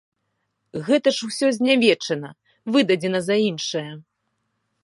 [0.87, 2.29] Гэта ж усё знявечана,
[2.77, 3.89] выдадзена за іншае.